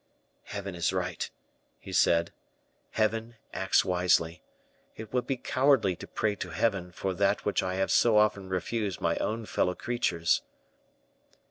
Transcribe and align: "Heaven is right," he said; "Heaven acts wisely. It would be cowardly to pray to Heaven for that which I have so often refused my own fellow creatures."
"Heaven 0.45 0.73
is 0.73 0.91
right," 0.91 1.29
he 1.77 1.93
said; 1.93 2.33
"Heaven 2.93 3.35
acts 3.53 3.85
wisely. 3.85 4.41
It 4.95 5.13
would 5.13 5.27
be 5.27 5.37
cowardly 5.37 5.95
to 5.97 6.07
pray 6.07 6.35
to 6.37 6.49
Heaven 6.49 6.91
for 6.91 7.13
that 7.13 7.45
which 7.45 7.61
I 7.61 7.75
have 7.75 7.91
so 7.91 8.17
often 8.17 8.49
refused 8.49 8.99
my 8.99 9.15
own 9.17 9.45
fellow 9.45 9.75
creatures." 9.75 10.41